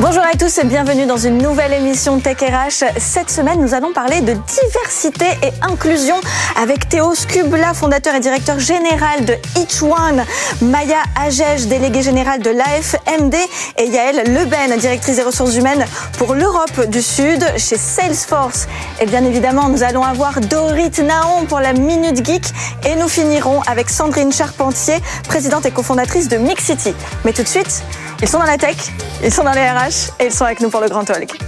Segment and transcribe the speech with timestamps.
[0.00, 2.98] Bonjour à tous et bienvenue dans une nouvelle émission Tech RH.
[2.98, 6.16] Cette semaine, nous allons parler de diversité et inclusion
[6.56, 10.24] avec Théo Scubla, fondateur et directeur général de Each One,
[10.62, 13.34] Maya Agege, déléguée générale de l'AFMD
[13.76, 15.84] et Yael Leben, directrice des ressources humaines
[16.16, 18.68] pour l'Europe du Sud chez Salesforce.
[19.02, 22.44] Et bien évidemment, nous allons avoir Dorit Naon pour la Minute Geek
[22.86, 24.96] et nous finirons avec Sandrine Charpentier,
[25.28, 26.94] présidente et cofondatrice de Mix City.
[27.26, 27.82] Mais tout de suite,
[28.22, 28.76] ils sont dans la tech,
[29.22, 31.38] ils sont dans les RH et ils sont avec nous pour le Grand Talk.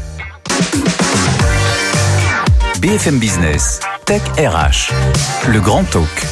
[2.81, 4.93] BFM Business, Tech RH,
[5.49, 6.27] le Grand Talk.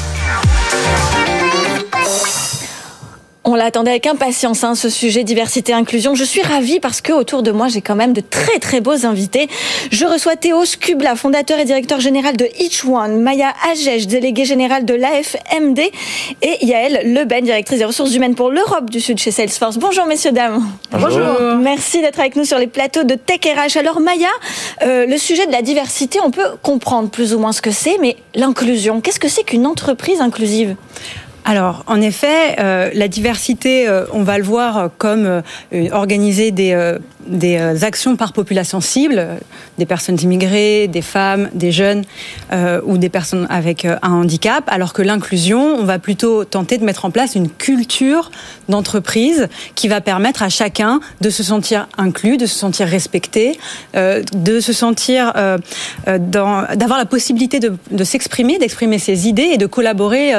[3.53, 6.15] On l'attendait avec impatience, hein, ce sujet diversité inclusion.
[6.15, 9.05] Je suis ravie parce que autour de moi, j'ai quand même de très très beaux
[9.05, 9.49] invités.
[9.91, 14.85] Je reçois Théo Scubla, fondateur et directeur général de Each One, Maya Agege, déléguée générale
[14.85, 15.81] de l'AFMD,
[16.43, 19.79] et Yael Leben, directrice des ressources humaines pour l'Europe du Sud chez Salesforce.
[19.79, 20.65] Bonjour messieurs dames.
[20.93, 21.21] Bonjour.
[21.61, 23.77] Merci d'être avec nous sur les plateaux de Tech RH.
[23.79, 24.29] Alors Maya,
[24.83, 27.99] euh, le sujet de la diversité, on peut comprendre plus ou moins ce que c'est,
[28.01, 30.77] mais l'inclusion, qu'est-ce que c'est qu'une entreprise inclusive?
[31.45, 36.99] Alors, en effet, euh, la diversité, euh, on va le voir comme euh, organiser des,
[37.83, 39.27] actions par population cible,
[39.79, 42.05] des personnes immigrées, des femmes, des jeunes
[42.85, 47.05] ou des personnes avec un handicap, alors que l'inclusion, on va plutôt tenter de mettre
[47.05, 48.31] en place une culture
[48.69, 53.59] d'entreprise qui va permettre à chacun de se sentir inclus, de se sentir respecté,
[53.95, 55.33] de se sentir
[56.07, 60.33] d'avoir la possibilité de, de s'exprimer, d'exprimer ses idées et de collaborer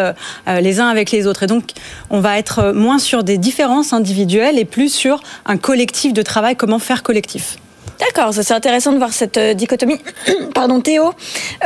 [0.48, 1.44] les uns avec les autres.
[1.44, 1.64] Et donc,
[2.10, 6.56] on va être moins sur des différences individuelles et plus sur un collectif de travail,
[6.56, 7.58] comment faire collectif.
[8.00, 10.00] D'accord, c'est intéressant de voir cette euh, dichotomie.
[10.56, 11.14] Pardon Théo,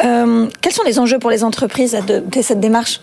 [0.03, 2.99] Euh, quels sont les enjeux pour les entreprises de, de cette démarche?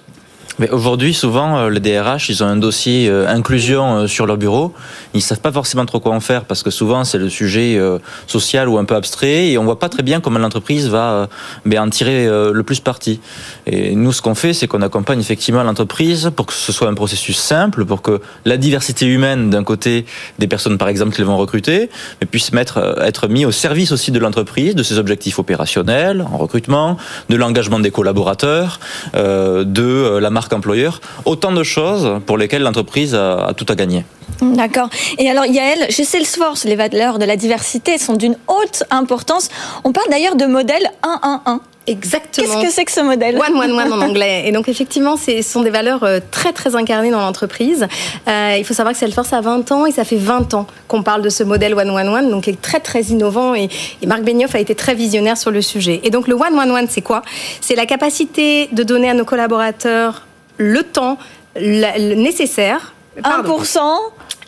[0.70, 4.74] Aujourd'hui, souvent, euh, les DRH, ils ont un dossier euh, inclusion euh, sur leur bureau.
[5.14, 7.80] Ils savent pas forcément trop quoi en faire parce que souvent, c'est le sujet
[8.26, 11.28] social ou un peu abstrait et on voit pas très bien comment l'entreprise va
[11.66, 13.20] ben, en tirer le plus parti.
[13.66, 16.94] Et nous, ce qu'on fait, c'est qu'on accompagne effectivement l'entreprise pour que ce soit un
[16.94, 20.06] processus simple, pour que la diversité humaine, d'un côté,
[20.38, 21.90] des personnes, par exemple, qu'ils vont recruter,
[22.30, 26.96] puisse être mis au service aussi de l'entreprise, de ses objectifs opérationnels, en recrutement,
[27.28, 28.80] de l'engagement des collaborateurs,
[29.14, 34.04] de la marque employeur, autant de choses pour lesquelles l'entreprise a, a tout à gagner.
[34.40, 34.88] D'accord.
[35.18, 39.48] Et alors Yael, chez Salesforce, les valeurs de la diversité sont d'une haute importance.
[39.84, 41.60] On parle d'ailleurs de modèle 1-1-1.
[41.86, 42.46] Exactement.
[42.46, 43.36] Qu'est-ce que c'est que ce modèle?
[43.36, 44.44] One, one, one en anglais.
[44.46, 47.88] Et donc, effectivement, ce sont des valeurs euh, très, très incarnées dans l'entreprise.
[48.28, 51.02] Euh, il faut savoir que Salesforce a 20 ans et ça fait 20 ans qu'on
[51.02, 53.54] parle de ce modèle one, one, one, donc qui est très, très innovant.
[53.54, 53.68] Et,
[54.00, 56.00] et Marc Benioff a été très visionnaire sur le sujet.
[56.04, 57.22] Et donc, le one, one, one, c'est quoi?
[57.60, 60.26] C'est la capacité de donner à nos collaborateurs
[60.62, 61.18] le temps
[61.56, 62.94] nécessaire.
[63.22, 63.58] Pardon.
[63.58, 63.80] 1%.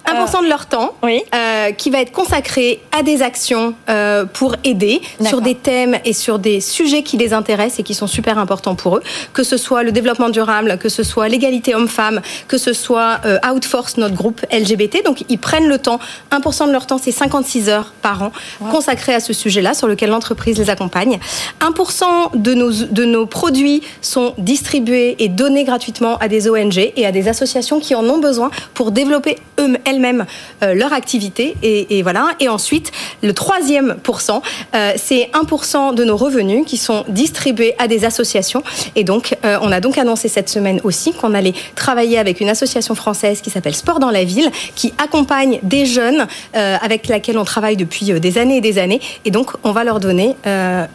[0.06, 1.22] 1% de leur temps Oui.
[1.34, 6.12] euh, qui va être consacré à des actions euh, pour aider sur des thèmes et
[6.12, 9.56] sur des sujets qui les intéressent et qui sont super importants pour eux, que ce
[9.56, 14.14] soit le développement durable, que ce soit l'égalité homme-femme, que ce soit euh, Outforce, notre
[14.14, 15.04] groupe LGBT.
[15.04, 15.98] Donc ils prennent le temps,
[16.32, 18.32] 1% de leur temps, c'est 56 heures par an
[18.70, 21.18] consacrées à ce sujet-là sur lequel l'entreprise les accompagne.
[21.60, 22.04] 1%
[22.36, 27.12] de nos, de nos produits sont distribués et donnés gratuitement à des ONG et à
[27.12, 30.26] des associations qui en ont besoin pour développer eux- elles-mêmes
[30.62, 31.56] euh, leur activité.
[31.62, 32.30] Et, et voilà.
[32.40, 34.42] Et ensuite, le troisième pourcent,
[34.74, 38.62] euh, c'est 1% de nos revenus qui sont distribués à des associations.
[38.96, 42.48] Et donc, euh, on a donc annoncé cette semaine aussi qu'on allait travailler avec une
[42.48, 47.44] association française qui s'appelle Sport dans la ville, qui accompagne des jeunes avec laquelle on
[47.44, 49.00] travaille depuis des années et des années.
[49.24, 50.36] Et donc, on va leur donner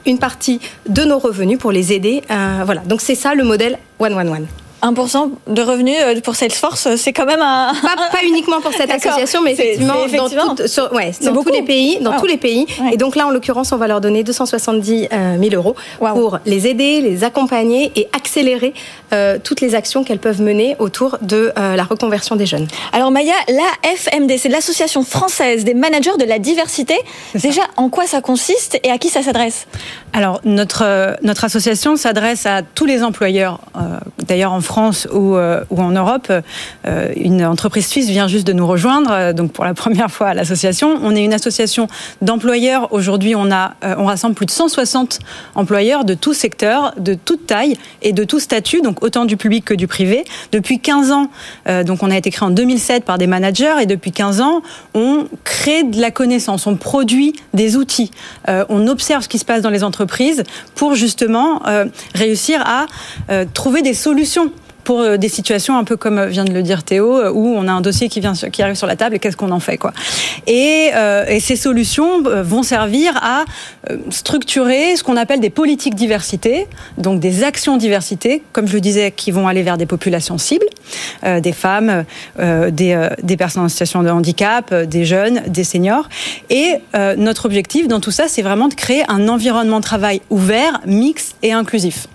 [0.06, 2.22] une partie de nos revenus pour les aider.
[2.28, 2.82] Voilà.
[2.86, 4.48] Donc, c'est ça le modèle One One One.
[4.82, 7.74] 1% de revenus euh, pour Salesforce, c'est quand même un...
[7.74, 12.00] Pas, uniquement pour cette association, mais effectivement, dans, tous les pays.
[12.00, 12.66] Dans tous les pays.
[12.92, 16.68] Et donc là, en l'occurrence, on va leur donner 270 000 euh, euros pour les
[16.68, 18.74] aider, les accompagner et accélérer
[19.14, 22.68] euh, toutes les actions qu'elles peuvent mener autour de la reconversion des jeunes.
[22.94, 26.96] Alors Maya, la FMD, c'est l'Association française des managers de la diversité.
[27.36, 29.68] Déjà, en quoi ça consiste et à qui ça s'adresse?
[30.14, 33.60] Alors, notre, notre association s'adresse à tous les employeurs,
[34.28, 34.69] d'ailleurs en France
[35.12, 36.32] ou, euh, ou en Europe.
[36.88, 40.28] Euh, une entreprise suisse vient juste de nous rejoindre, euh, donc pour la première fois
[40.28, 41.00] à l'association.
[41.02, 41.88] On est une association
[42.22, 42.94] d'employeurs.
[42.94, 43.50] Aujourd'hui, on
[44.06, 45.20] rassemble plus de 160
[45.56, 49.66] employeurs de tout secteur, de toute taille et de tout statut, donc autant du public
[49.66, 50.24] que du privé.
[50.52, 51.30] Depuis 15 ans,
[51.86, 54.62] donc on a été créé en 2007 par des managers et depuis 15 ans,
[54.94, 58.12] on crée de la connaissance, on produit des outils,
[58.48, 60.44] on observe ce qui se passe dans les entreprises
[60.76, 61.62] pour justement
[62.14, 62.86] réussir à
[63.54, 64.52] trouver des solutions
[64.90, 67.46] pour euh, des situations un peu comme euh, vient de le dire Théo, euh, où
[67.56, 69.60] on a un dossier qui, vient, qui arrive sur la table et qu'est-ce qu'on en
[69.60, 69.94] fait quoi.
[70.48, 70.90] Et,
[71.40, 73.46] ces solutions vont servir à
[74.10, 79.12] structurer ce qu'on appelle des politiques diversité, donc des actions diversité, comme je le disais,
[79.12, 80.66] qui vont aller vers des populations cibles,
[81.24, 82.04] des femmes,
[82.38, 86.10] des, personnes en situation de handicap, des jeunes, des seniors.
[86.50, 86.76] Et
[87.18, 91.36] notre objectif dans tout ça, c'est vraiment de créer un environnement de travail ouvert, mixte
[91.42, 92.08] et inclusif.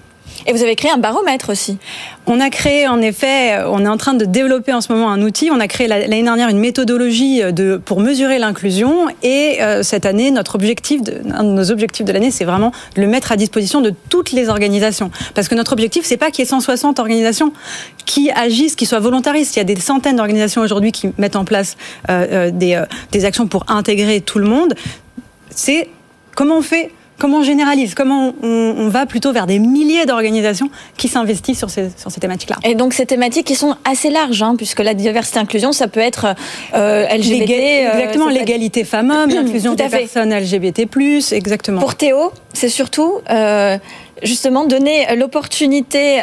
[0.46, 1.78] Et vous avez créé un baromètre aussi.
[2.26, 5.22] On a créé, en effet, on est en train de développer en ce moment un
[5.22, 5.50] outil.
[5.50, 9.06] On a créé l'année dernière une méthodologie de, pour mesurer l'inclusion.
[9.22, 11.00] Et euh, cette année, notre objectif,
[11.32, 14.32] un de nos objectifs de l'année, c'est vraiment de le mettre à disposition de toutes
[14.32, 15.10] les organisations.
[15.34, 17.52] Parce que notre objectif, c'est pas qu'il y ait 160 organisations
[18.04, 19.56] qui agissent, qui soient volontaristes.
[19.56, 21.76] Il y a des centaines d'organisations aujourd'hui qui mettent en place
[22.10, 24.74] euh, euh euh, des actions pour intégrer tout le monde.
[25.50, 25.88] C'est
[26.34, 31.08] comment on fait Comment on généralise Comment on, va plutôt vers des milliers d'organisations qui
[31.08, 34.54] s'investissent sur ces, sur ces thématiques-là Et donc ces thématiques qui sont assez larges, hein,
[34.56, 36.34] puisque la diversité inclusion, ça peut être
[36.74, 37.50] euh, LGBT.
[37.50, 40.88] Euh, exactement, l'égalité femmes-hommes, l'inclusion des personnes LGBT+,
[41.32, 41.80] exactement.
[41.80, 43.78] Pour Théo, c'est surtout euh,
[44.22, 46.22] justement donner l'opportunité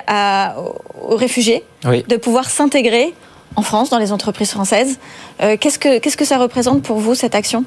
[1.09, 3.13] aux réfugiés de pouvoir s'intégrer
[3.57, 4.97] en France, dans les entreprises françaises.
[5.39, 7.65] qu'est-ce, que, qu'est-ce que ça représente pour vous, cette action?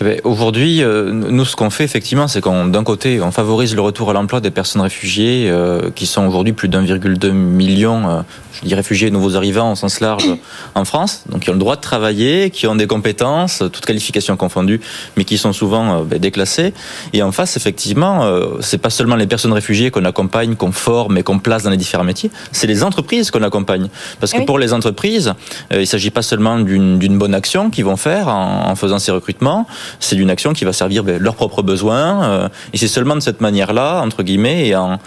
[0.00, 3.74] Eh ben, aujourd'hui, euh, nous, ce qu'on fait effectivement, c'est qu'on, d'un côté, on favorise
[3.74, 8.20] le retour à l'emploi des personnes réfugiées, euh, qui sont aujourd'hui plus d'1,2 million, euh,
[8.52, 10.28] je dis réfugiés, nouveaux arrivants au sens large
[10.74, 14.36] en France, donc qui ont le droit de travailler, qui ont des compétences, toutes qualifications
[14.36, 14.82] confondues,
[15.16, 16.74] mais qui sont souvent ben, déclassés.
[17.14, 21.22] Et en face, effectivement, c'est pas seulement les personnes réfugiées qu'on accompagne, qu'on forme et
[21.22, 23.88] qu'on place dans les différents métiers, c'est les entreprises qu'on accompagne.
[24.20, 25.32] Parce que pour les entreprises,
[25.70, 29.66] il s'agit pas seulement d'une bonne action qu'ils vont faire en, en faisant ces recrutements,
[30.00, 32.24] c'est une action qui va servir ben, leurs propres besoins.
[32.24, 34.98] Euh, et c'est seulement de cette manière-là, entre guillemets, et en,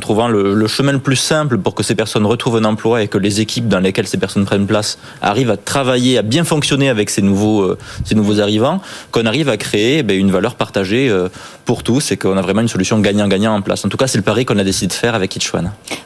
[0.00, 3.18] trouvant le, chemin le plus simple pour que ces personnes retrouvent un emploi et que
[3.18, 7.10] les équipes dans lesquelles ces personnes prennent place arrivent à travailler, à bien fonctionner avec
[7.10, 8.80] ces nouveaux, euh, arrivants,
[9.12, 11.28] qu'on arrive à créer ben, une valeur partagée euh,
[11.64, 13.84] pour tous et qu'on a vraiment une solution gagnant-gagnant en place.
[13.84, 15.50] En tout cas, c'est le pari qu'on a décidé de faire avec Each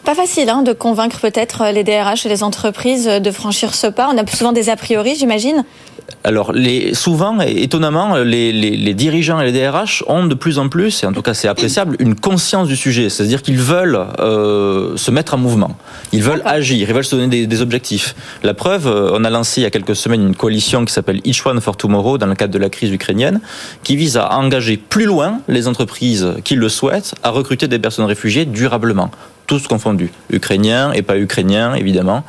[0.04, 4.10] Pas facile hein, de convaincre peut-être les DRH et les entreprises de franchir ce pas.
[4.12, 5.64] On a souvent des a priori, j'imagine
[6.22, 11.02] alors, les, souvent, étonnamment, les, les, dirigeants et les DRH ont de plus en plus,
[11.02, 13.08] et en tout cas c'est appréciable, une conscience du sujet.
[13.08, 15.76] C'est-à-dire qu'ils veulent euh, se mettre en mouvement.
[16.12, 18.14] Ils veulent agir, ils veulent se donner des, des, objectifs.
[18.42, 21.20] La preuve, euh, on a lancé il y a quelques semaines une coalition qui s'appelle
[21.24, 23.40] Each One for Tomorrow dans le cadre de la crise ukrainienne,
[23.82, 28.06] qui vise à engager plus loin les entreprises qui le souhaitent à recruter des personnes
[28.06, 29.10] réfugiées durablement
[29.50, 32.22] tous confondus, ukrainiens et pas ukrainiens évidemment.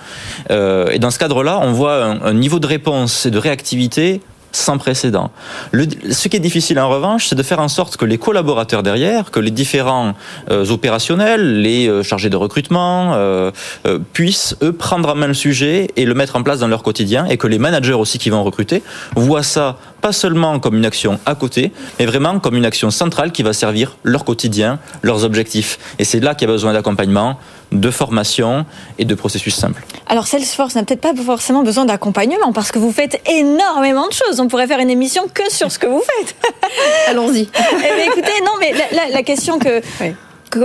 [0.50, 4.21] Euh, et dans ce cadre-là, on voit un, un niveau de réponse et de réactivité
[4.51, 5.31] sans précédent.
[5.71, 8.83] Le, ce qui est difficile en revanche, c'est de faire en sorte que les collaborateurs
[8.83, 10.13] derrière, que les différents
[10.50, 13.51] euh, opérationnels, les euh, chargés de recrutement, euh,
[13.88, 16.84] euh, puissent eux prendre en main le sujet et le mettre en place dans leur
[16.84, 18.84] quotidien, et que les managers aussi qui vont recruter
[19.15, 23.31] voient ça pas seulement comme une action à côté, mais vraiment comme une action centrale
[23.31, 25.79] qui va servir leur quotidien, leurs objectifs.
[26.00, 27.38] Et c'est là qu'il y a besoin d'accompagnement
[27.72, 28.66] de formation
[28.98, 29.84] et de processus simples.
[30.08, 34.40] Alors Salesforce n'a peut-être pas forcément besoin d'accompagnement parce que vous faites énormément de choses.
[34.40, 36.36] On pourrait faire une émission que sur ce que vous faites.
[37.08, 37.48] Allons-y.
[37.54, 38.74] eh écoutez, non, mais
[39.12, 39.82] la, question que...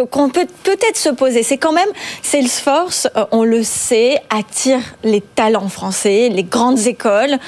[0.07, 1.43] qu'on peut peut-être se poser.
[1.43, 1.89] C'est quand même
[2.23, 7.39] Salesforce, euh, on le sait, attire les talents français, les grandes écoles.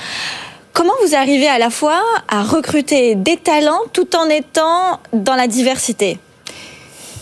[0.72, 5.48] Comment vous arrivez à la fois à recruter des talents tout en étant dans la
[5.48, 6.20] diversité?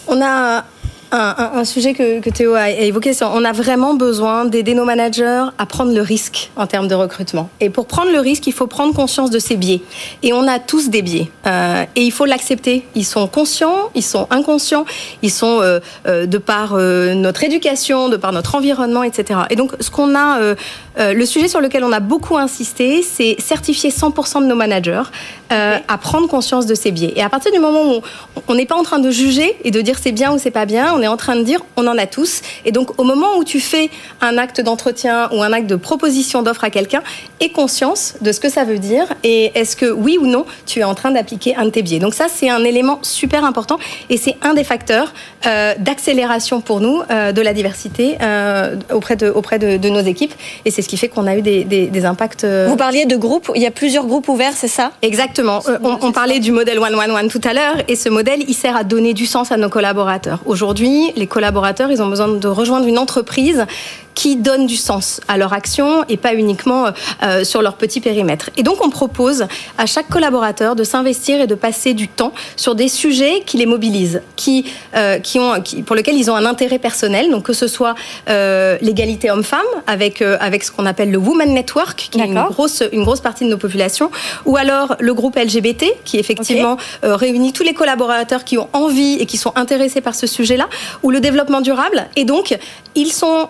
[0.09, 0.65] On a
[1.13, 5.67] un, sujet que, Théo a évoqué, c'est on a vraiment besoin d'aider nos managers à
[5.67, 7.49] prendre le risque en termes de recrutement.
[7.61, 9.83] Et pour prendre le risque, il faut prendre conscience de ses biais.
[10.23, 11.31] Et on a tous des biais.
[11.47, 12.85] Euh, et il faut l'accepter.
[12.95, 14.85] Ils sont conscients, ils sont inconscients,
[15.23, 19.41] ils sont euh, euh, de par notre éducation, de par notre environnement, etc.
[19.51, 20.55] Et donc, ce qu'on a,
[20.99, 25.03] le sujet sur lequel on a beaucoup insisté, c'est certifier 100% de nos managers
[25.51, 27.13] à prendre conscience de ces biais.
[27.17, 28.01] Et à partir du moment où
[28.49, 30.67] on n'est pas en train de juger et de dire c'est bien ou c'est pas
[30.67, 32.41] bien, on est en train de dire on en a tous.
[32.65, 36.43] Et donc au moment où tu fais un acte d'entretien ou un acte de proposition
[36.43, 37.03] d'offre à quelqu'un,
[37.41, 40.81] aie conscience de ce que ça veut dire et est-ce que oui ou non tu
[40.81, 41.99] es en train d'appliquer un de tes biais.
[41.99, 43.79] Donc ça c'est un élément super important
[44.11, 45.13] et c'est un des facteurs
[45.47, 50.35] euh, d'accélération pour nous euh, de la diversité euh, auprès, de, auprès de, nos équipes
[50.65, 52.45] et c'est ce qui fait qu'on a eu des, des, impacts.
[52.45, 54.91] Vous parliez de groupes, il y a plusieurs groupes ouverts, c'est ça?
[55.03, 55.61] Exactement.
[55.83, 58.55] On, on, parlait du modèle one one one tout à l'heure et ce modèle il
[58.55, 60.41] sert à donner du sens à nos collaborateurs.
[60.47, 60.86] Aujourd'hui
[61.17, 63.67] les collaborateurs, ils ont besoin de rejoindre une entreprise
[64.17, 66.87] qui donne du sens à leur action et pas uniquement
[67.23, 68.51] euh, sur leur petit périmètre.
[68.57, 69.47] Et donc on propose
[69.79, 73.67] à chaque collaborateur de s'investir et de passer du temps sur des sujets qui les
[73.67, 74.65] mobilisent, qui,
[74.97, 77.31] euh, qui ont, qui, pour lesquels ils ont un intérêt personnel.
[77.31, 77.95] Donc que ce soit
[78.31, 82.83] euh, l'égalité homme-femme avec avec ce qu'on appelle le Women Network, qui est une grosse
[82.93, 84.11] une grosse partie de nos populations,
[84.47, 89.27] ou alors le groupe LGBT qui effectivement réunit tous les collaborateurs qui ont envie et
[89.27, 90.69] qui sont intéressés par ce sujet-là,
[91.03, 92.07] ou le développement durable.
[92.17, 92.57] Et donc
[92.95, 93.49] ils sont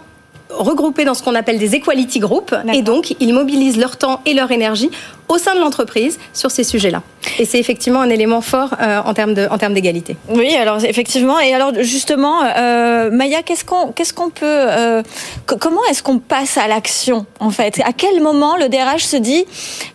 [0.50, 2.54] regroupés dans ce qu'on appelle des equality groups.
[2.72, 4.90] Et donc ils mobilisent leur temps et leur énergie
[5.28, 7.02] au sein de l'entreprise sur ces sujets-là.
[7.38, 10.16] Et c'est effectivement un élément fort euh, en termes de en termes d'égalité.
[10.28, 11.38] Oui, alors effectivement.
[11.40, 15.02] Et alors justement, euh, Maya, qu'est-ce qu'on qu'est-ce qu'on peut euh,
[15.46, 17.80] comment est-ce qu'on passe à l'action en fait?
[17.84, 19.44] À quel moment le DRH se dit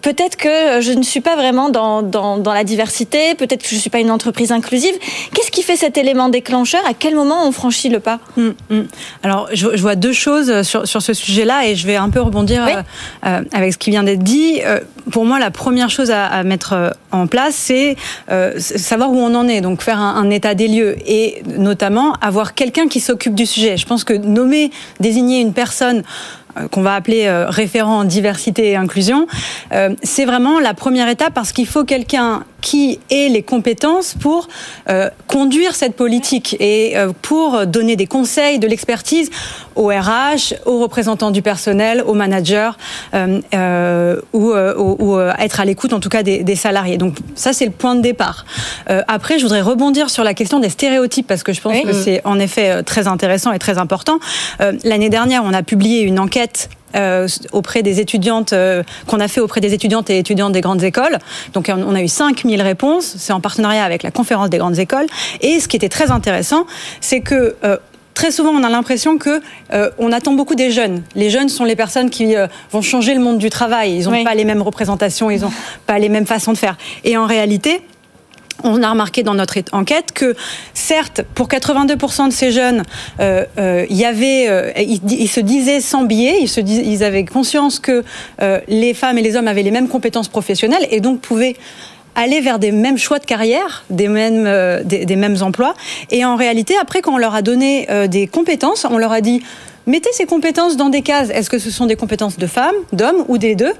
[0.01, 3.75] peut-être que je ne suis pas vraiment dans dans, dans la diversité, peut-être que je
[3.75, 4.93] ne suis pas une entreprise inclusive.
[5.33, 6.81] Qu'est-ce qui fait cet élément déclencheur?
[6.87, 8.19] À quel moment on franchit le pas?
[8.37, 8.87] Hum, hum.
[9.23, 12.21] Alors je, je, vois deux choses sur sur ce sujet-là et je vais un peu
[12.21, 12.67] rebondir
[13.25, 14.61] euh, avec ce qui vient d'être dit.
[15.11, 17.95] pour moi, la première chose à, mettre en en place, c'est
[18.31, 22.53] euh, savoir où on en est, donc faire un, état des lieux et notamment avoir
[22.53, 23.77] quelqu'un qui s'occupe du sujet.
[23.77, 26.03] Je pense que nommer, désigner une personne
[26.57, 29.27] euh, qu'on va appeler euh, référent en diversité et inclusion,
[30.03, 34.47] c'est vraiment la première étape parce qu'il faut quelqu'un qui ait les compétences pour
[35.27, 39.29] conduire cette politique et pour donner des conseils, de l'expertise
[39.75, 42.71] aux RH, aux représentants du personnel, aux managers
[44.33, 46.97] ou, ou, être à l'écoute en tout cas des, des salariés.
[46.97, 48.45] Donc ça, c'est le point de départ.
[48.89, 51.93] Euh, après, je voudrais rebondir sur la question des stéréotypes parce que je pense que
[51.93, 54.19] c'est en effet euh, très intéressant et très important.
[54.61, 56.69] Euh, l'année dernière, on a publié une enquête
[57.51, 58.53] auprès des étudiantes
[59.07, 61.17] qu'on a fait auprès des étudiantes et étudiants des grandes écoles.
[61.53, 65.07] Donc on a eu 5000 réponses, c'est en partenariat avec la conférence des grandes écoles
[65.41, 66.65] et ce qui était très intéressant,
[66.99, 67.55] c'est que
[68.13, 69.41] très souvent, on a l'impression que
[69.73, 71.01] euh, on attend beaucoup des jeunes.
[71.15, 73.95] Les jeunes sont les personnes qui euh, vont changer le monde du travail.
[73.95, 75.51] Ils n'ont pas les mêmes représentations, ils n'ont
[75.87, 76.77] pas les mêmes façons de faire.
[77.03, 77.81] Et en réalité,
[78.63, 80.35] on a remarqué dans notre enquête que,
[80.73, 82.83] certes, pour 82% de ces jeunes,
[83.19, 83.45] euh,
[83.89, 88.03] y avait, ils, se disaient sans biais, ils, se avaient conscience que
[88.67, 91.55] les femmes et les hommes avaient les mêmes compétences professionnelles et donc pouvaient
[92.15, 95.73] aller vers des mêmes choix de carrière, des mêmes, euh, emplois.
[96.09, 99.21] Et en réalité, après, quand on leur a donné euh, des compétences, on leur a
[99.21, 99.41] dit
[99.87, 101.29] mettez ces compétences dans des cases.
[101.29, 103.73] Est-ce que ce sont des compétences de femmes, d'hommes ou des deux?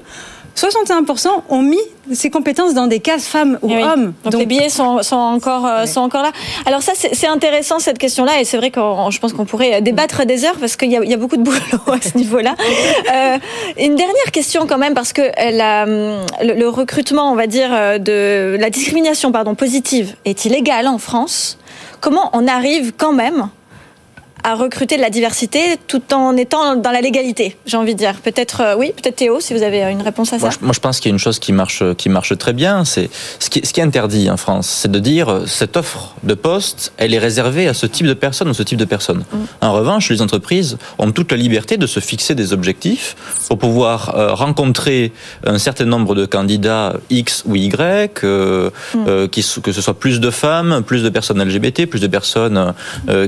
[0.56, 1.78] 61% ont mis
[2.12, 4.12] ces compétences dans des cases femmes ou eh hommes.
[4.24, 6.32] Donc, les billets sont, sont encore, euh, sont encore là.
[6.66, 8.80] Alors ça, c'est intéressant cette question-là, et c'est vrai que
[9.10, 11.58] je pense qu'on pourrait débattre des heures parce qu'il y, y, a beaucoup de boulot
[11.86, 12.54] à ce niveau-là.
[13.12, 13.38] Euh,
[13.78, 17.98] une dernière question quand même, parce que la, le, le, recrutement, on va dire, euh,
[17.98, 21.58] de la discrimination pardon, positive est illégal en France?
[22.00, 23.48] Comment on arrive quand même
[24.44, 28.14] à recruter de la diversité tout en étant dans la légalité, j'ai envie de dire.
[28.22, 30.50] Peut-être euh, oui, peut-être Théo, si vous avez une réponse à ça.
[30.60, 32.84] Moi, je, pense qu'il y a une chose qui marche, qui marche très bien.
[32.84, 33.08] C'est
[33.38, 36.34] ce qui, ce qui est interdit en France, c'est de dire euh, cette offre de
[36.34, 39.24] poste, elle est réservée à ce type de personne ou ce type de personne.
[39.32, 39.36] Mm.
[39.60, 43.16] En revanche, les entreprises ont toute la liberté de se fixer des objectifs
[43.48, 45.12] pour pouvoir euh, rencontrer
[45.46, 49.28] un certain nombre de candidats X ou Y, mm.
[49.28, 52.74] qui, que ce soit plus de femmes, plus de personnes LGBT, plus de personnes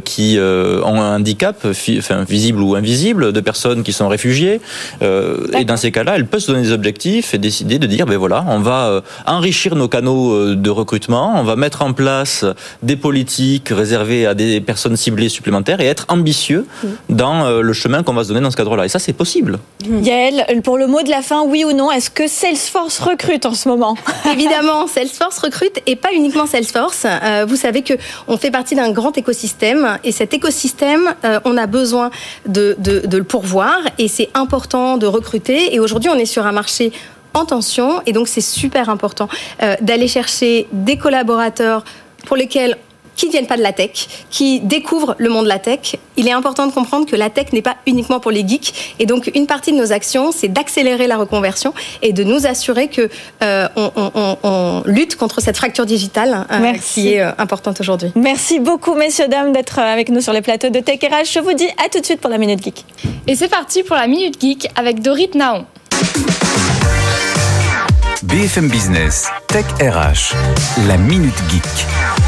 [0.05, 4.61] qui ont un handicap, enfin, visible ou invisible, de personnes qui sont réfugiées.
[5.03, 8.07] Euh, et dans ces cas-là, elle peut se donner des objectifs et décider de dire,
[8.07, 11.93] ben voilà, on va euh, enrichir nos canaux euh, de recrutement, on va mettre en
[11.93, 12.45] place
[12.83, 16.89] des politiques réservées à des personnes ciblées supplémentaires et être ambitieux mm.
[17.11, 18.87] dans le chemin qu'on va se donner dans ce cadre-là.
[18.87, 19.59] Et ça, c'est possible.
[20.03, 23.55] Yael, pour le mot de la fin, oui ou non, est-ce que Salesforce recrute en
[23.55, 23.97] ce moment?
[24.33, 27.07] Évidemment, Salesforce recrute et pas uniquement Salesforce.
[27.47, 27.95] vous savez que
[28.29, 30.94] on fait partie d'un grand écosystème et cet écosystème,
[31.45, 32.11] on a besoin
[32.47, 35.75] de, de le pourvoir et c'est important de recruter.
[35.75, 36.93] Et aujourd'hui, on est sur un marché
[37.35, 39.29] en tension et donc c'est super important
[39.63, 41.85] euh, d'aller chercher des collaborateurs
[42.27, 42.79] pour lesquels
[43.17, 45.97] qui ne viennent pas de la tech, qui découvrent le monde de la tech.
[46.17, 48.95] Il est important de comprendre que la tech n'est pas uniquement pour les geeks.
[48.99, 52.89] Et donc, une partie de nos actions, c'est d'accélérer la reconversion et de nous assurer
[52.89, 53.09] que
[53.43, 58.13] euh, on, lutte contre cette fracture digitale euh, qui est importante aujourd'hui.
[58.15, 61.33] Merci beaucoup, messieurs, dames, d'être avec nous sur les plateaux de Tech RH.
[61.33, 62.85] Je vous dis à tout de suite pour la Minute Geek.
[63.27, 65.65] Et c'est parti pour la Minute Geek avec Dorit Naon.
[68.23, 70.35] BFM Business, Tech RH,
[70.89, 72.24] la Minute Geek.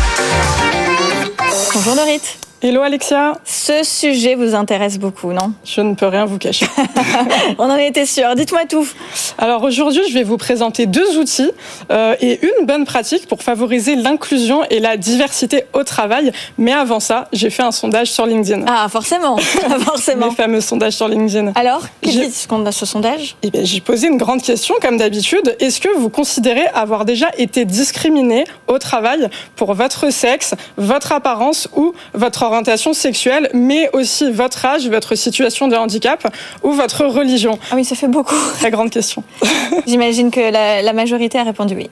[1.77, 2.23] Bonjour Dorit.
[2.63, 3.35] Hello Alexia.
[3.45, 5.53] Ce sujet vous intéresse beaucoup, non?
[5.63, 6.67] Je ne peux rien vous cacher.
[7.59, 8.35] On en était sûr.
[8.35, 8.89] Dites-moi tout.
[9.37, 11.51] Alors aujourd'hui, je vais vous présenter deux outils
[11.93, 16.33] euh, et une bonne pratique pour favoriser l'inclusion et la diversité au travail.
[16.57, 18.65] Mais avant ça, j'ai fait un sondage sur LinkedIn.
[18.67, 19.37] Ah, forcément,
[19.85, 20.29] forcément.
[20.31, 21.53] Les fameux sondages sur LinkedIn.
[21.57, 23.37] Alors, qu'est-ce qu'on a ce sondage?
[23.43, 25.57] Eh bien, j'ai posé une grande question, comme d'habitude.
[25.61, 31.69] Est-ce que vous considérez avoir déjà été discriminé au travail pour votre sexe, votre apparence
[31.77, 36.27] ou votre orientation sexuelle, mais aussi votre âge, votre situation de handicap
[36.63, 38.35] ou votre religion Ah oui, ça fait beaucoup.
[38.59, 39.23] Très grande question.
[39.87, 41.91] J'imagine que la, majorité a répondu oui.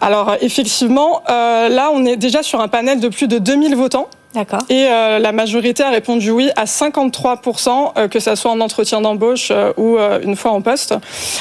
[0.00, 4.08] Alors effectivement, euh, là on est déjà sur un panel de plus de 2000 votants.
[4.34, 4.60] D'accord.
[4.68, 9.00] Et euh, la majorité a répondu oui à 53%, euh, que ça soit en entretien
[9.00, 10.94] d'embauche euh, ou une fois en poste.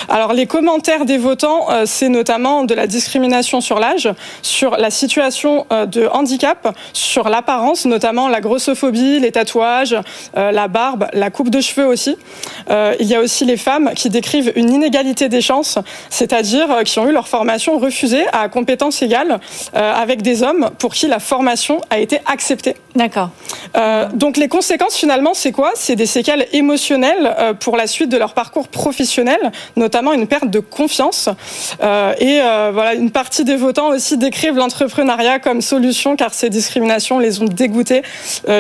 [0.08, 4.10] Alors les commentaires des votants, c'est notamment de la discrimination sur l'âge,
[4.42, 9.96] sur la situation de handicap, sur l'apparence, notamment la grossophobie, les tatouages,
[10.36, 12.18] la barbe, la coupe de cheveux aussi.
[12.70, 15.78] il y a aussi les femmes qui décrivent une inégalité des chances,
[16.10, 19.40] c'est-à-dire qui ont eu leur formation refusée à compétences égales
[19.74, 22.76] avec des hommes pour qui la formation a été acceptée.
[22.96, 23.30] D'accord.
[23.76, 25.72] Euh, donc les conséquences finalement, c'est quoi?
[25.76, 30.50] C'est des séquelles émotionnelles euh, pour la suite de leur parcours professionnel, notamment une perte
[30.50, 31.30] de confiance.
[31.84, 32.40] Euh, et
[32.74, 37.46] voilà, une partie des votants aussi décrivent l'entrepreneuriat comme solution, car ces discriminations les ont
[37.46, 38.02] dégoûtés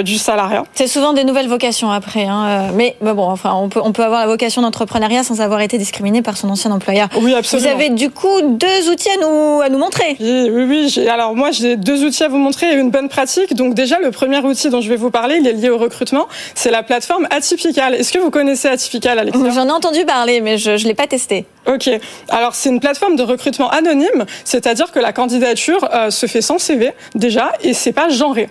[0.04, 0.64] du salariat.
[0.74, 4.22] C'est souvent des nouvelles vocations après, hein, mais, bon, enfin, on peut, on peut avoir
[4.22, 7.10] la vocation d'entrepreneuriat sans avoir été discriminé par son ancien employeur.
[7.22, 7.70] Oui, absolument.
[7.70, 10.16] Vous avez du coup deux outils à nous, à nous montrer.
[10.20, 11.08] Oui, oui, oui.
[11.08, 13.56] Alors moi, j'ai deux outils à vous montrer et une bonne pratique.
[13.56, 16.28] Donc déjà, le premier outil dont je vais vous parler, il est lié au recrutement.
[16.56, 17.94] C'est la plateforme Atypical.
[17.96, 19.50] Est-ce que vous connaissez Atypical, Alexia?
[19.52, 21.46] J'en ai entendu parler, mais je ne l'ai pas testé.
[21.66, 21.90] Ok.
[22.30, 26.58] Alors, c'est une plateforme de recrutement anonyme, c'est-à-dire que la candidature euh, se fait sans
[26.58, 28.50] CV déjà et c'est pas genré.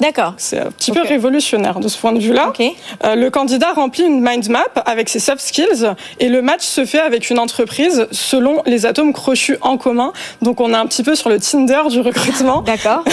[0.00, 0.34] D'accord.
[0.36, 2.52] C'est un petit peu révolutionnaire de ce point de vue-là.
[3.04, 6.84] Euh, le candidat remplit une mind map avec ses soft skills et le match se
[6.84, 10.12] fait avec une entreprise selon les atomes crochus en commun.
[10.42, 12.62] Donc on est un petit peu sur le Tinder du recrutement.
[12.66, 13.04] D'accord.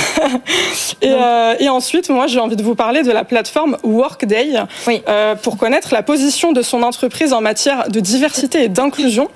[1.02, 4.56] et, euh, et, ensuite, moi j'ai envie de vous parler de la plateforme Workday
[4.88, 5.02] oui.
[5.08, 9.30] euh, pour connaître la position de son entreprise en matière de diversité et d'inclusion,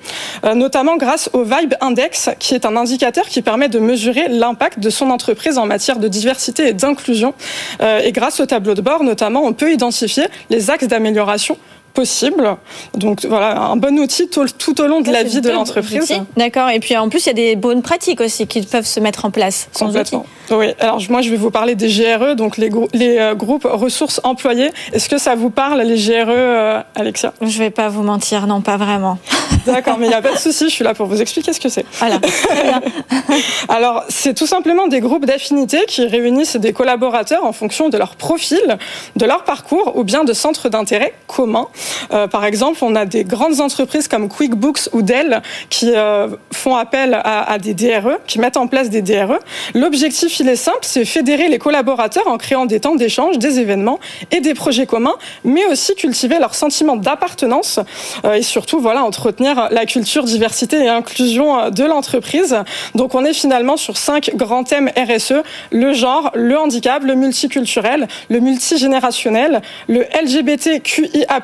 [0.54, 4.90] notamment grâce au Vibe Index, qui est un indicateur qui permet de mesurer l'impact de
[4.90, 7.34] son entreprise en matière de diversité et d'inclusion.
[7.80, 11.58] Euh, et grâce au tableau de bord, notamment, on peut identifier les axes d'amélioration
[11.98, 12.56] possible.
[12.94, 16.12] Donc voilà, un bon outil tout, au long de la vie de l'entreprise.
[16.36, 16.70] D'accord.
[16.70, 19.24] Et puis en plus, il y a des bonnes pratiques aussi qui peuvent se mettre
[19.24, 19.68] en place.
[19.76, 20.24] Complètement.
[20.52, 20.66] Oui.
[20.78, 24.70] Alors moi, je vais vous parler des GRE, donc les, les euh, groupes ressources employées.
[24.92, 27.32] Est-ce que ça vous parle les GRE, euh, Alexia?
[27.42, 29.18] Je vais pas vous mentir, non, pas vraiment.
[29.66, 30.66] D'accord, mais il n'y a pas de souci.
[30.68, 31.84] Je suis là pour vous expliquer ce que c'est.
[31.98, 32.20] Voilà.
[33.68, 38.16] Alors c'est tout simplement des groupes d'affinité qui réunissent des collaborateurs en fonction de leur
[38.16, 38.78] profil,
[39.16, 41.68] de leur parcours ou bien de centres d'intérêt communs.
[42.12, 46.76] Euh, par exemple, on a des grandes entreprises comme QuickBooks ou Dell qui euh, font
[46.76, 49.38] appel à, des DRE, qui mettent en place des DRE.
[49.74, 53.98] L'objectif, il est simple, c'est fédérer les collaborateurs en créant des temps d'échange, des événements
[54.30, 57.80] et des projets communs, mais aussi cultiver leur sentiment d'appartenance
[58.24, 62.56] euh, et surtout, voilà, entretenir la culture, diversité et inclusion de l'entreprise.
[62.94, 68.08] Donc on est finalement sur cinq grands thèmes RSE, le genre, le handicap, le multiculturel,
[68.28, 71.40] le multigénérationnel, le LGBTQIA+,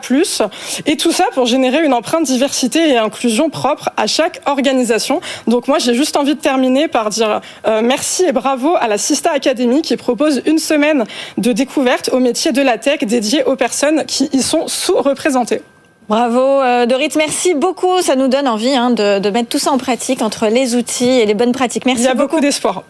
[0.87, 5.21] et tout ça pour générer une empreinte diversité et inclusion propre à chaque organisation.
[5.47, 8.99] Donc moi j'ai juste envie de terminer par dire euh, merci et bravo à la
[8.99, 11.05] Sista Academy qui propose une semaine
[11.39, 15.63] de découverte au métier de la tech dédiée aux personnes qui y sont sous-représentées.
[16.09, 18.03] Bravo euh, Dorit, merci beaucoup.
[18.03, 21.09] Ça nous donne envie hein, de, de, mettre tout ça en pratique entre les outils
[21.09, 21.87] et les bonnes pratiques.
[21.87, 22.03] Merci.
[22.03, 22.85] Il y a beaucoup, d'espoir.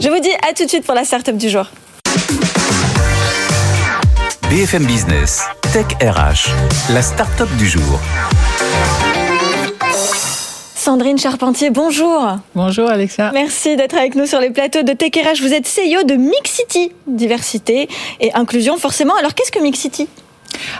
[0.00, 1.66] Je vous dis à tout de suite pour la startup du jour.
[4.50, 6.50] BFM Business, Tech RH,
[6.92, 7.98] la startup du jour.
[10.74, 12.36] Sandrine Charpentier, bonjour.
[12.54, 13.30] Bonjour Alexia.
[13.32, 15.40] Merci d'être avec nous sur les plateaux de Tech RH.
[15.40, 17.88] Vous êtes CEO de Mixity, diversité
[18.20, 19.16] et inclusion forcément.
[19.16, 20.08] Alors qu'est-ce que Mixity?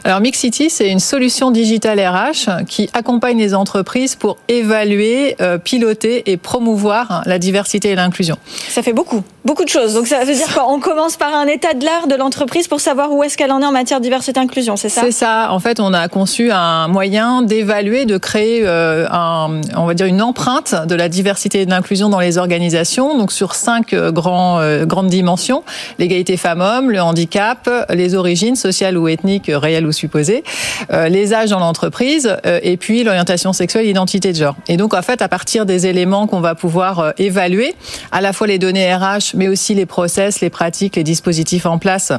[0.05, 6.31] Alors Mixity, c'est une solution digitale RH qui accompagne les entreprises pour évaluer, euh, piloter
[6.31, 8.37] et promouvoir la diversité et l'inclusion.
[8.69, 9.95] Ça fait beaucoup, beaucoup de choses.
[9.95, 13.13] Donc ça veut dire qu'on commence par un état de l'art de l'entreprise pour savoir
[13.13, 15.03] où est-ce qu'elle en est en matière de diversité et inclusion, c'est ça?
[15.03, 15.49] C'est ça.
[15.51, 20.07] En fait, on a conçu un moyen d'évaluer, de créer, euh, un, on va dire
[20.07, 23.17] une empreinte de la diversité et de l'inclusion dans les organisations.
[23.17, 25.63] Donc sur cinq euh, grandes dimensions
[25.99, 30.45] l'égalité femmes-hommes, le handicap, les origines sociales ou ethniques réelles ou supposées,
[30.93, 34.57] euh, les âges dans l'entreprise euh, et puis l'orientation sexuelle, l'identité de genre.
[34.69, 37.75] Et donc en fait, à partir des éléments qu'on va pouvoir euh, évaluer,
[38.13, 41.79] à la fois les données RH, mais aussi les process, les pratiques, les dispositifs en
[41.79, 42.13] place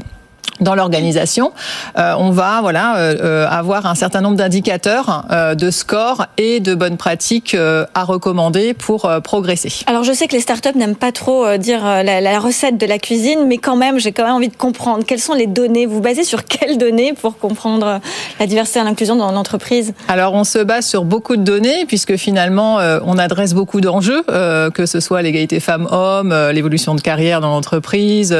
[0.62, 1.51] dans l'organisation,
[1.97, 6.75] euh, on va voilà euh, euh, avoir un certain nombre d'indicateurs de scores et de
[6.75, 7.55] bonnes pratiques
[7.93, 9.84] à recommander pour progresser.
[9.88, 12.99] Alors je sais que les startups n'aiment pas trop dire la, la, recette de la
[12.99, 15.86] cuisine, mais quand même j'ai quand même envie de comprendre quelles sont les données?
[15.86, 17.99] Vous basez sur quelles données pour comprendre
[18.39, 19.93] la diversité et l'inclusion dans l'entreprise?
[20.08, 24.86] Alors on se base sur beaucoup de données puisque finalement on adresse beaucoup d'enjeux, que
[24.86, 28.36] ce soit l'égalité femmes-hommes, l'évolution de carrière dans l'entreprise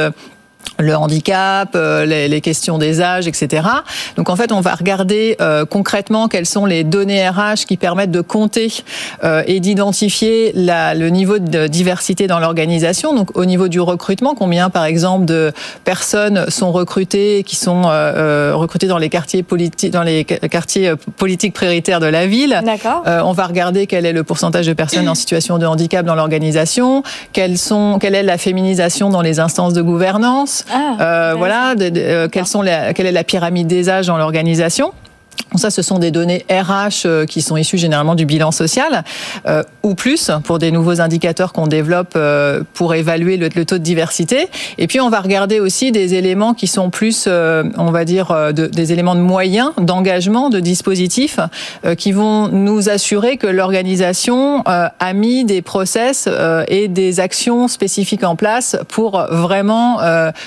[0.78, 3.66] le handicap, euh, les, questions des âges, etc.
[4.16, 8.10] Donc en fait, on va regarder euh, concrètement quelles sont les données RH qui permettent
[8.10, 8.72] de compter
[9.24, 13.14] euh, et d'identifier le niveau de diversité dans l'organisation.
[13.14, 15.52] Donc au niveau du recrutement, combien par exemple de
[15.84, 22.00] personnes sont recrutées, qui sont recrutées dans les quartiers politiques, dans les quartiers politiques prioritaires
[22.00, 22.60] de la ville.
[22.64, 23.02] D'accord.
[23.06, 27.02] on va regarder quel est le pourcentage de personnes en situation de handicap dans l'organisation,
[27.32, 30.55] quelles sont, quelle est la féminisation dans les instances de gouvernance.
[30.70, 34.06] Ah, euh, voilà, de, de, euh, quelles sont la, quelle est la pyramide des âges
[34.06, 34.92] dans l'organisation?
[35.54, 39.04] Ça, ce sont des données RH euh, qui sont issues généralement du bilan social
[39.46, 43.82] euh, ou plus pour des nouveaux indicateurs qu'on développe euh, pour évaluer le, taux de
[43.82, 44.48] diversité.
[44.76, 48.52] Et puis, on va regarder aussi des éléments qui sont plus, euh, on va dire,
[48.52, 51.38] de, des éléments de moyens, d'engagement, de dispositifs
[51.96, 56.28] qui vont nous assurer que l'organisation a mis des process
[56.68, 59.98] et des actions spécifiques en place pour vraiment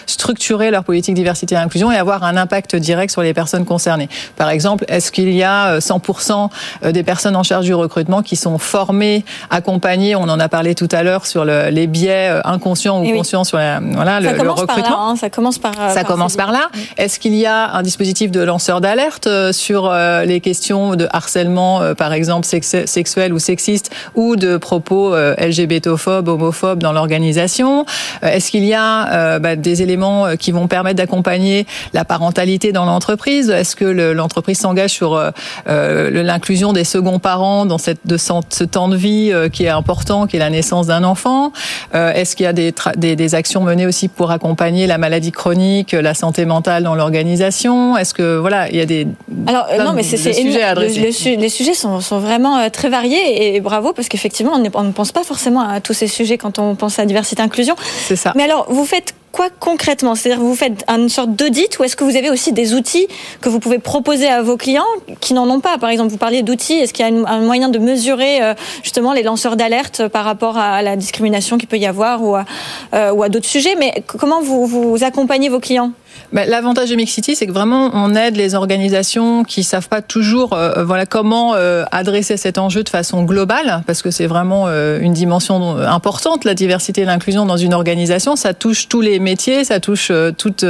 [0.05, 4.09] structurer leur politique diversité et inclusion et avoir un impact direct sur les personnes concernées.
[4.35, 6.47] Par exemple, est-ce qu'il y a 100% euh,
[6.85, 10.75] euh, des personnes en charge du recrutement qui sont formées, accompagnées On en a parlé
[10.75, 14.19] tout à l'heure sur le, les biais euh, inconscients ou eh conscients sur la, voilà,
[14.19, 14.83] le, le, recrutement.
[14.83, 15.73] Là, hein, ça commence par.
[15.73, 16.69] Ça par commence par là.
[16.97, 19.91] Est-ce qu'il y a un dispositif de lanceur d'alerte sur
[20.25, 26.91] les questions de harcèlement, par exemple sexuel ou sexiste, ou de propos LGBTophobes, homophobes dans
[26.91, 27.85] l'organisation?
[28.21, 33.49] Est-ce qu'il y a bah, des éléments qui vont permettre d'accompagner la parentalité dans l'entreprise?
[33.49, 35.31] Est-ce que l'entreprise s'engage sur euh,
[35.67, 39.69] euh, l'inclusion des seconds parents dans cette, de ce temps de vie euh, qui est
[39.69, 41.51] important, qui est la naissance d'un enfant
[41.93, 45.93] Est-ce qu'il y a des, des, des, actions menées aussi pour accompagner la maladie chronique,
[45.93, 47.97] la santé mentale dans l'organisation?
[47.97, 49.07] Est-ce que voilà, il y a des
[49.47, 51.35] alors non mais c'est sujets à adresser.
[51.35, 54.91] Le, les sujets sont, sont vraiment très variés et bravo parce qu'effectivement on, on ne
[54.91, 57.75] pense pas forcément à tous ces sujets quand on pense à diversité inclusion.
[58.07, 58.33] C'est ça.
[58.35, 60.15] Mais alors vous faites quoi concrètement?
[60.15, 63.07] C'est-à-dire vous faites une sorte d'audit ou est-ce que vous avez aussi des outils
[63.41, 64.85] que vous pouvez proposer à vos clients
[65.21, 65.77] qui n'en ont pas?
[65.77, 66.73] Par exemple, vous parliez d'outils.
[66.73, 70.57] Est-ce qu'il y a un moyen de mesurer euh, justement les lanceurs d'alerte par rapport
[70.57, 72.45] à la discrimination qu'il peut y avoir ou à,
[72.93, 73.75] euh, d'autres sujets?
[73.75, 75.91] Mais comment vous accompagnez vos clients?
[76.33, 80.53] Bah, L'avantage de Mixity, c'est que vraiment on aide les organisations qui savent pas toujours
[80.53, 84.99] euh, voilà comment euh, adresser cet enjeu de façon globale, parce que c'est vraiment euh,
[84.99, 88.35] une dimension importante, la diversité et l'inclusion dans une organisation.
[88.35, 90.65] Ça touche tous les métiers, ça touche toutes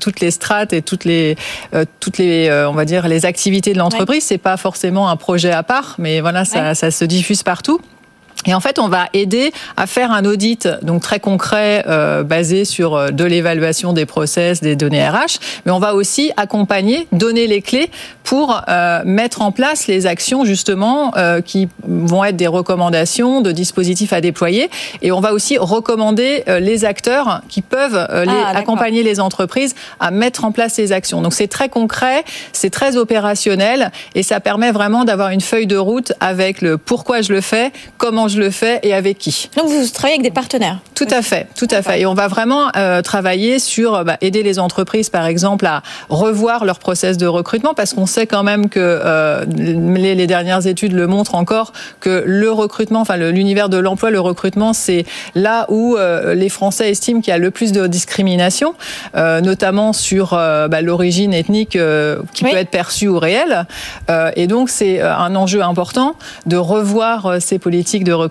[0.00, 1.36] toutes les strates et toutes les
[2.00, 4.22] toutes les on va dire les activités de l'entreprise.
[4.22, 4.28] Ouais.
[4.28, 6.74] C'est pas forcément un projet à part, mais voilà ça, ouais.
[6.74, 7.80] ça se diffuse partout.
[8.46, 12.64] Et en fait, on va aider à faire un audit donc très concret euh, basé
[12.64, 17.46] sur euh, de l'évaluation des process, des données RH, mais on va aussi accompagner, donner
[17.46, 17.90] les clés
[18.24, 23.52] pour euh, mettre en place les actions justement euh, qui vont être des recommandations de
[23.52, 24.70] dispositifs à déployer.
[25.02, 29.20] Et on va aussi recommander euh, les acteurs qui peuvent euh, les, Ah, accompagner les
[29.20, 31.22] entreprises à mettre en place ces actions.
[31.22, 35.76] Donc c'est très concret, c'est très opérationnel et ça permet vraiment d'avoir une feuille de
[35.76, 39.48] route avec le pourquoi je le fais, comment je le fais et avec qui.
[39.56, 40.78] Donc vous travaillez avec des partenaires.
[40.94, 42.00] Tout à fait, tout à fait.
[42.00, 46.64] Et on va vraiment euh, travailler sur bah, aider les entreprises, par exemple, à revoir
[46.64, 50.92] leur process de recrutement, parce qu'on sait quand même que euh, les, les dernières études
[50.92, 55.96] le montrent encore que le recrutement, enfin l'univers de l'emploi, le recrutement, c'est là où
[55.96, 58.74] euh, les Français estiment qu'il y a le plus de discrimination,
[59.16, 62.50] euh, notamment sur euh, bah, l'origine ethnique euh, qui Oui.
[62.52, 63.66] peut être perçue ou réelle.
[64.10, 66.14] Euh, et donc c'est euh, un enjeu important
[66.46, 68.21] de revoir euh, ces politiques de recrutement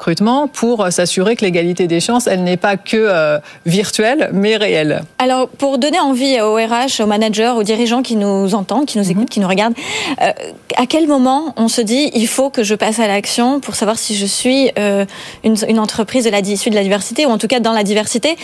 [0.54, 5.04] pour euh, s'assurer que l'égalité des chances, elle n'est pas que euh, virtuelle, mais réelle.
[5.20, 9.06] Alors, pour donner envie aux RH, aux managers, aux dirigeants qui nous entendent, qui nous
[9.06, 9.12] Mhm.
[9.12, 9.76] écoutent, qui nous regardent,
[10.22, 10.32] euh,
[10.78, 13.98] à quel moment on se dit il faut que je passe à l'action pour savoir
[13.98, 15.06] si je suis euh,
[15.44, 17.84] une, une entreprise de la, issue de la diversité ou en tout cas dans la
[17.84, 18.36] diversité?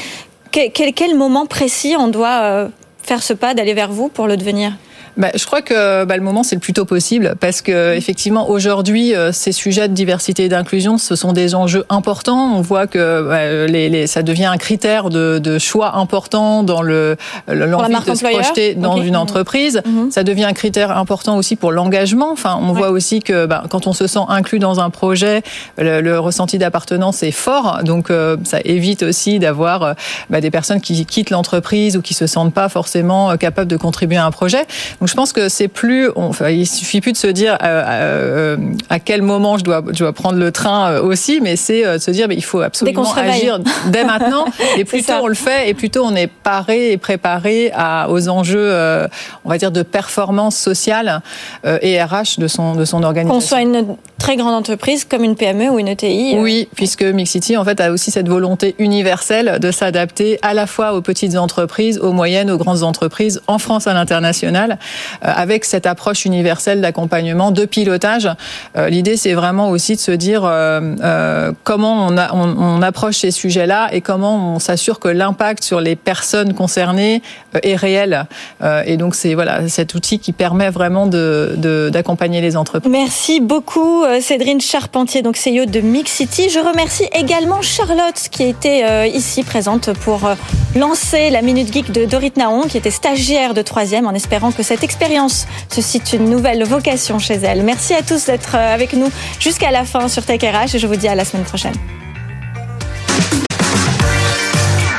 [0.52, 2.70] Quel, quel, quel moment précis on doit
[3.04, 4.74] faire ce pas d'aller vers vous pour le devenir?
[5.18, 8.50] Bah, je crois que bah, le moment c'est le plus tôt possible parce que effectivement
[8.50, 12.54] aujourd'hui euh, ces sujets de diversité et d'inclusion ce sont des enjeux importants.
[12.56, 16.82] On voit que bah, les, les, ça devient un critère de, de choix important dans
[16.84, 19.82] le l'envie de se projeter dans une entreprise.
[19.86, 20.12] Mhm.
[20.12, 22.32] Ça devient un critère important aussi pour l'engagement.
[22.32, 22.78] Enfin, on Ouais.
[22.78, 25.42] voit aussi que bah, quand on se sent inclus dans un projet,
[25.80, 27.80] le, le ressenti d'appartenance est fort.
[27.84, 29.94] Donc euh, ça évite aussi d'avoir euh,
[30.30, 33.78] bah, des personnes qui quittent l'entreprise ou qui se sentent pas forcément euh, capables de
[33.78, 34.66] contribuer à un projet.
[35.02, 37.84] Donc je pense que c'est plus, on- enfin, il suffit plus de se dire euh,
[37.88, 38.58] euh,
[38.90, 41.98] à quel moment je dois, je dois prendre le train euh, aussi, mais c'est de
[41.98, 43.32] se dire, mais il faut absolument réveille.
[43.42, 43.60] agir
[43.92, 44.46] dès maintenant.
[44.78, 48.10] Et plus tôt on le fait, et plus tôt on est paré et préparé à,
[48.10, 49.08] aux enjeux, euh,
[49.46, 51.22] on va dire, de performance sociale
[51.66, 53.40] euh, et RH de son, de son organisation.
[53.40, 57.56] Qu'on soit une très grande entreprise comme une PME ou une ETI Oui, puisque Mixity
[57.58, 62.00] en fait a aussi cette volonté universelle de s'adapter à la fois aux petites entreprises,
[62.00, 64.78] aux moyennes, aux grandes entreprises, en France à l'international,
[65.22, 68.30] avec cette approche universelle d'accompagnement, de pilotage.
[68.76, 73.90] Euh, L'idée, c'est vraiment aussi de se dire euh, euh, comment on, approche ces sujets-là
[73.92, 77.22] et comment on s'assure que l'impact sur les personnes concernées
[77.56, 78.26] euh, est réel.
[78.64, 82.92] Euh, et donc c'est voilà cet outil qui permet vraiment de- de- d'accompagner les entreprises.
[82.92, 86.50] Merci beaucoup euh, Cédrine Charpentier, donc CEO de Mixity.
[86.50, 90.36] Je remercie également Charlotte qui était euh, ici présente pour euh,
[90.76, 94.64] lancer la Minute Geek de Dorit Naon, qui était stagiaire de troisième, en espérant que
[94.64, 97.62] cette expérience suscite une nouvelle vocation chez elle.
[97.64, 100.88] Merci à tous d'être euh, avec nous jusqu'à la fin sur Tech RH et je
[100.88, 101.76] vous dis à la semaine prochaine.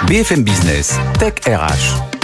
[0.06, 2.17] BFM Business, Tech RH.